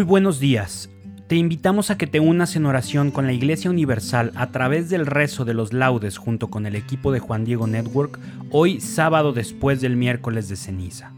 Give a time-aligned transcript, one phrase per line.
[0.00, 0.88] Muy buenos días.
[1.26, 5.04] Te invitamos a que te unas en oración con la Iglesia Universal a través del
[5.04, 8.18] rezo de los laudes junto con el equipo de Juan Diego Network
[8.50, 11.12] hoy sábado después del miércoles de ceniza.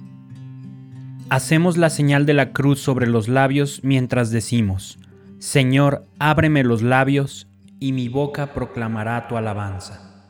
[1.31, 4.99] Hacemos la señal de la cruz sobre los labios mientras decimos,
[5.39, 7.47] Señor, ábreme los labios
[7.79, 10.27] y mi boca proclamará tu alabanza.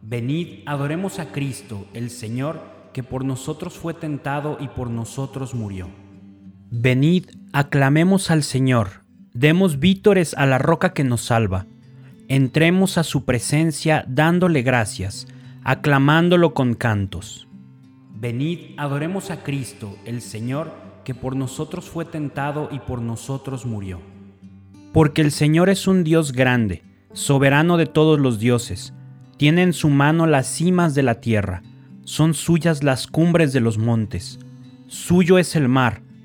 [0.00, 2.60] Venid, adoremos a Cristo, el Señor,
[2.92, 5.88] que por nosotros fue tentado y por nosotros murió.
[6.72, 9.02] Venid, aclamemos al Señor,
[9.34, 11.66] demos vítores a la roca que nos salva,
[12.28, 15.26] entremos a su presencia dándole gracias,
[15.64, 17.48] aclamándolo con cantos.
[18.14, 20.72] Venid, adoremos a Cristo, el Señor,
[21.04, 24.00] que por nosotros fue tentado y por nosotros murió.
[24.92, 26.84] Porque el Señor es un Dios grande,
[27.14, 28.94] soberano de todos los dioses,
[29.38, 31.64] tiene en su mano las cimas de la tierra,
[32.04, 34.38] son suyas las cumbres de los montes,
[34.86, 36.02] suyo es el mar,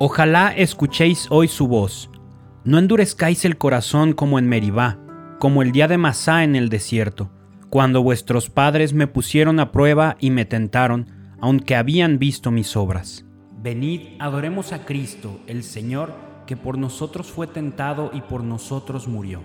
[0.00, 2.08] Ojalá escuchéis hoy su voz.
[2.62, 4.96] No endurezcáis el corazón como en Meribá,
[5.40, 7.32] como el día de Masá en el desierto,
[7.68, 11.10] cuando vuestros padres me pusieron a prueba y me tentaron,
[11.40, 13.24] aunque habían visto mis obras.
[13.60, 16.14] Venid, adoremos a Cristo, el Señor,
[16.46, 19.40] que por nosotros fue tentado y por nosotros murió.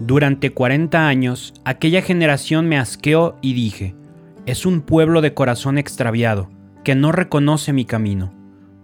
[0.00, 3.94] Durante cuarenta años, aquella generación me asqueó y dije,
[4.46, 6.48] es un pueblo de corazón extraviado,
[6.82, 8.35] que no reconoce mi camino.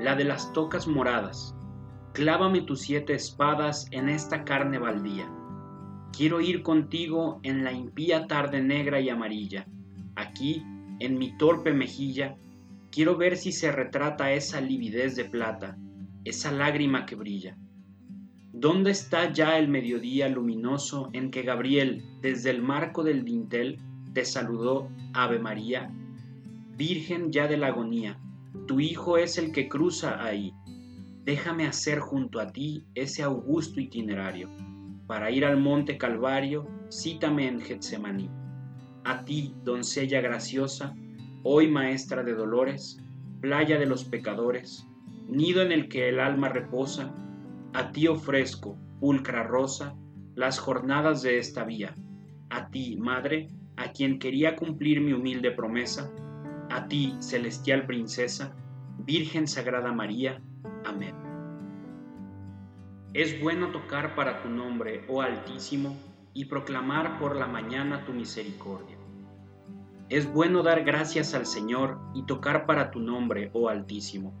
[0.00, 1.54] la de las tocas moradas.
[2.12, 5.30] Clávame tus siete espadas en esta carne baldía.
[6.16, 9.66] Quiero ir contigo en la impía tarde negra y amarilla.
[10.16, 10.64] Aquí,
[11.00, 12.36] en mi torpe mejilla,
[12.90, 15.76] quiero ver si se retrata esa lividez de plata,
[16.24, 17.56] esa lágrima que brilla.
[18.52, 23.78] ¿Dónde está ya el mediodía luminoso en que Gabriel, desde el marco del dintel,
[24.14, 25.92] te saludó, Ave María?
[26.76, 28.18] Virgen ya de la agonía,
[28.66, 30.52] tu Hijo es el que cruza ahí.
[31.24, 34.48] Déjame hacer junto a ti ese augusto itinerario.
[35.06, 38.30] Para ir al monte Calvario, cítame en Getsemaní.
[39.04, 40.94] A ti, doncella graciosa,
[41.42, 42.98] hoy maestra de dolores,
[43.40, 44.86] playa de los pecadores,
[45.28, 47.14] nido en el que el alma reposa,
[47.72, 49.94] a ti ofrezco, pulcra rosa,
[50.34, 51.94] las jornadas de esta vía.
[52.50, 56.10] A ti, Madre, a quien quería cumplir mi humilde promesa,
[56.70, 58.54] a ti, celestial princesa,
[58.98, 60.40] Virgen Sagrada María.
[60.84, 61.14] Amén.
[63.14, 65.96] Es bueno tocar para tu nombre, oh Altísimo,
[66.34, 68.96] y proclamar por la mañana tu misericordia.
[70.08, 74.32] Es bueno dar gracias al Señor y tocar para tu nombre, oh Altísimo,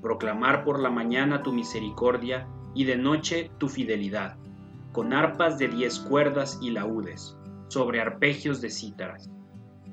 [0.00, 4.36] proclamar por la mañana tu misericordia y de noche tu fidelidad,
[4.92, 7.36] con arpas de diez cuerdas y laúdes,
[7.68, 9.33] sobre arpegios de cítaras.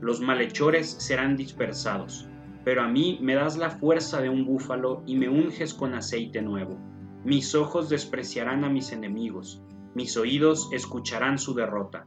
[0.00, 2.30] los malhechores serán dispersados
[2.64, 6.42] pero a mí me das la fuerza de un búfalo y me unges con aceite
[6.42, 6.78] nuevo.
[7.24, 9.62] Mis ojos despreciarán a mis enemigos,
[9.94, 12.06] mis oídos escucharán su derrota.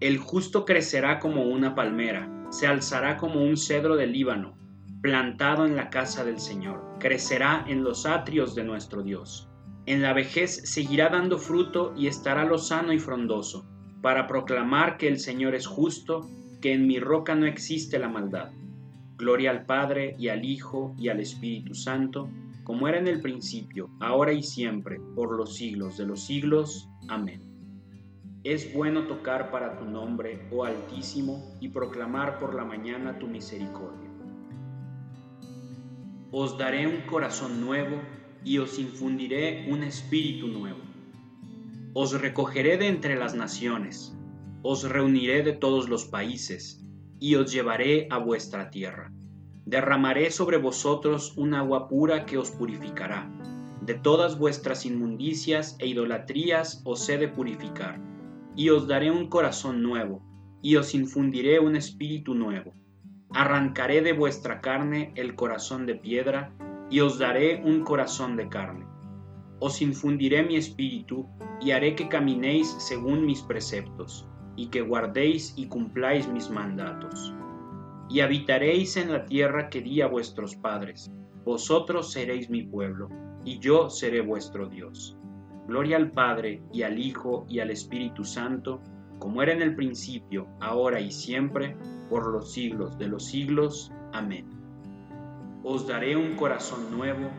[0.00, 4.56] El justo crecerá como una palmera, se alzará como un cedro del Líbano,
[5.02, 9.48] plantado en la casa del Señor, crecerá en los atrios de nuestro Dios.
[9.86, 13.66] En la vejez seguirá dando fruto y estará lozano y frondoso,
[14.02, 16.28] para proclamar que el Señor es justo,
[16.60, 18.50] que en mi roca no existe la maldad.
[19.16, 22.28] Gloria al Padre y al Hijo y al Espíritu Santo,
[22.64, 26.88] como era en el principio, ahora y siempre, por los siglos de los siglos.
[27.08, 27.42] Amén.
[28.44, 34.08] Es bueno tocar para tu nombre, oh Altísimo, y proclamar por la mañana tu misericordia.
[36.30, 38.00] Os daré un corazón nuevo
[38.44, 40.78] y os infundiré un espíritu nuevo.
[41.94, 44.17] Os recogeré de entre las naciones,
[44.62, 46.84] os reuniré de todos los países
[47.20, 49.12] y os llevaré a vuestra tierra.
[49.64, 53.30] Derramaré sobre vosotros un agua pura que os purificará.
[53.82, 58.00] De todas vuestras inmundicias e idolatrías os he de purificar,
[58.56, 60.22] y os daré un corazón nuevo,
[60.62, 62.74] y os infundiré un espíritu nuevo.
[63.30, 66.52] Arrancaré de vuestra carne el corazón de piedra,
[66.90, 68.86] y os daré un corazón de carne.
[69.60, 71.28] Os infundiré mi espíritu,
[71.60, 74.28] y haré que caminéis según mis preceptos
[74.58, 77.32] y que guardéis y cumpláis mis mandatos.
[78.10, 81.12] Y habitaréis en la tierra que di a vuestros padres.
[81.44, 83.08] Vosotros seréis mi pueblo,
[83.44, 85.16] y yo seré vuestro Dios.
[85.68, 88.80] Gloria al Padre, y al Hijo, y al Espíritu Santo,
[89.20, 91.76] como era en el principio, ahora y siempre,
[92.10, 93.92] por los siglos de los siglos.
[94.12, 94.44] Amén.
[95.62, 97.30] Os daré un corazón nuevo,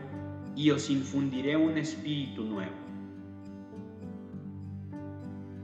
[0.56, 2.79] y os infundiré un espíritu nuevo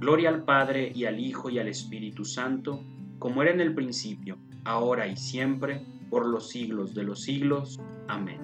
[0.00, 2.82] Gloria al Padre y al Hijo y al Espíritu Santo,
[3.18, 7.80] como era en el principio, ahora y siempre, por los siglos de los siglos.
[8.08, 8.40] Amén.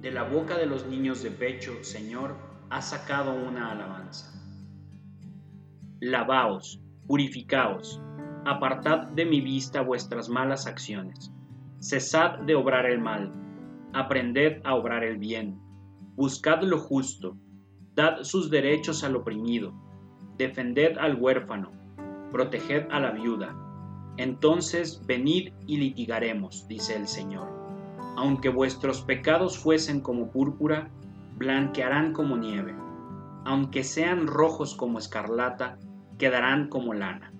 [0.00, 2.36] De la boca de los niños de pecho, Señor,
[2.70, 4.32] ha sacado una alabanza.
[6.00, 8.00] Lavaos, purificaos,
[8.44, 11.32] apartad de mi vista vuestras malas acciones.
[11.80, 13.32] Cesad de obrar el mal,
[13.92, 15.58] aprended a obrar el bien,
[16.14, 17.36] buscad lo justo,
[17.94, 19.83] dad sus derechos al oprimido
[20.38, 21.70] defended al huérfano,
[22.32, 23.54] proteged a la viuda.
[24.16, 27.48] Entonces venid y litigaremos, dice el Señor.
[28.16, 30.88] Aunque vuestros pecados fuesen como púrpura,
[31.36, 32.74] blanquearán como nieve.
[33.44, 35.78] Aunque sean rojos como escarlata,
[36.18, 37.32] quedarán como lana.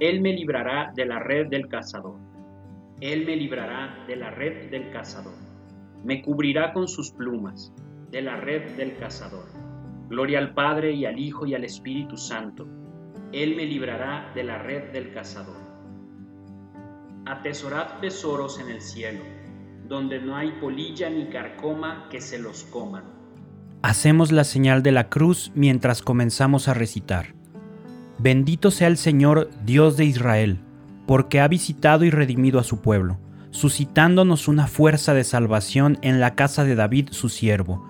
[0.00, 2.16] Él me librará de la red del cazador.
[3.00, 5.34] Él me librará de la red del cazador.
[6.04, 7.72] Me cubrirá con sus plumas,
[8.10, 9.69] de la red del cazador
[10.10, 12.66] Gloria al Padre y al Hijo y al Espíritu Santo.
[13.32, 15.56] Él me librará de la red del cazador.
[17.24, 19.20] Atesorad tesoros en el cielo,
[19.88, 23.20] donde no hay polilla ni carcoma que se los coman,
[23.82, 27.34] Hacemos la señal de la cruz mientras comenzamos a recitar.
[28.18, 30.58] Bendito sea el Señor, Dios de Israel,
[31.06, 33.18] porque ha visitado y redimido a su pueblo,
[33.50, 37.89] suscitándonos una fuerza de salvación en la casa de David su siervo,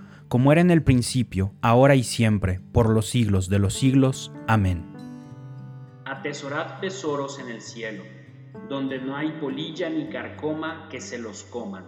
[0.31, 4.31] como era en el principio, ahora y siempre, por los siglos de los siglos.
[4.47, 4.89] Amén.
[6.05, 8.03] Atesorad tesoros en el cielo,
[8.69, 11.83] donde no hay polilla ni carcoma que se los coman.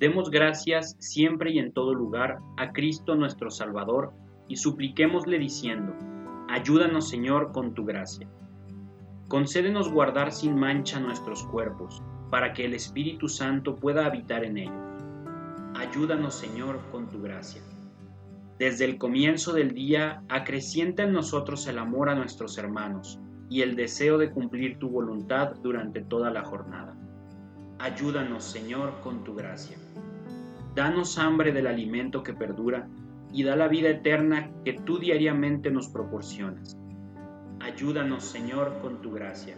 [0.00, 4.12] Demos gracias siempre y en todo lugar a Cristo nuestro Salvador,
[4.48, 5.94] y supliquémosle diciendo,
[6.48, 8.28] Ayúdanos Señor con tu gracia.
[9.28, 12.02] Concédenos guardar sin mancha nuestros cuerpos,
[12.32, 14.91] para que el Espíritu Santo pueda habitar en ellos.
[15.74, 17.62] Ayúdanos Señor con tu gracia.
[18.58, 23.74] Desde el comienzo del día, acrecienta en nosotros el amor a nuestros hermanos y el
[23.76, 26.96] deseo de cumplir tu voluntad durante toda la jornada.
[27.78, 29.76] Ayúdanos Señor con tu gracia.
[30.74, 32.88] Danos hambre del alimento que perdura
[33.32, 36.76] y da la vida eterna que tú diariamente nos proporcionas.
[37.60, 39.54] Ayúdanos, Señor, con tu gracia.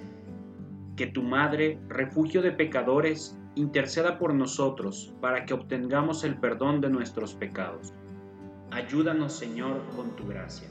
[0.97, 6.91] Que tu Madre, refugio de pecadores, interceda por nosotros para que obtengamos el perdón de
[6.91, 7.93] nuestros pecados.
[8.71, 10.69] Ayúdanos, Señor, con tu gracia.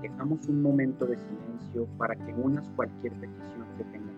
[0.00, 4.15] Dejamos un momento de silencio para que unas cualquier petición que tengas.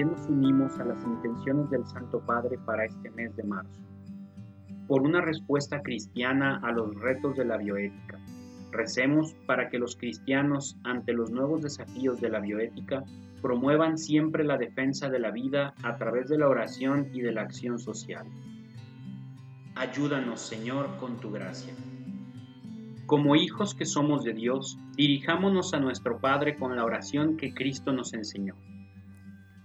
[0.00, 3.80] También nos unimos a las intenciones del Santo Padre para este mes de marzo.
[4.86, 8.18] Por una respuesta cristiana a los retos de la bioética,
[8.70, 13.04] recemos para que los cristianos, ante los nuevos desafíos de la bioética,
[13.42, 17.42] promuevan siempre la defensa de la vida a través de la oración y de la
[17.42, 18.26] acción social.
[19.74, 21.74] Ayúdanos, Señor, con tu gracia.
[23.06, 27.92] Como hijos que somos de Dios, dirijámonos a nuestro Padre con la oración que Cristo
[27.92, 28.54] nos enseñó.